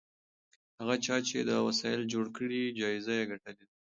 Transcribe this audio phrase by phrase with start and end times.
[0.79, 3.75] هغه چا چې دا وسایل جوړ کړي جایزه یې ګټلې ده.